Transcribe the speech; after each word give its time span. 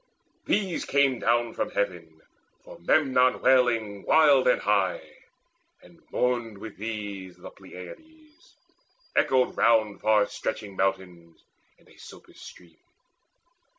These 0.47 0.83
came 0.85 1.19
down 1.19 1.53
From 1.53 1.69
heaven, 1.69 2.21
for 2.63 2.79
Memnon 2.79 3.39
wailing 3.39 4.01
wild 4.01 4.47
and 4.47 4.59
high; 4.59 5.17
And 5.83 5.99
mourned 6.11 6.57
with 6.57 6.77
these 6.77 7.37
the 7.37 7.51
Pleiads. 7.51 8.55
Echoed 9.15 9.55
round 9.55 10.01
Far 10.01 10.25
stretching 10.25 10.75
mountains, 10.75 11.43
and 11.77 11.87
Aesopus' 11.87 12.41
stream. 12.41 12.77